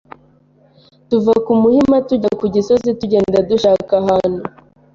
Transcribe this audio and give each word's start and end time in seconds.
tuva 1.09 1.33
ku 1.45 1.53
Muhima 1.61 1.97
tujya 2.07 2.31
ku 2.39 2.45
Gisozi 2.55 2.89
tugenda 2.99 3.37
dushaka 3.49 3.91
ahantu 4.01 4.41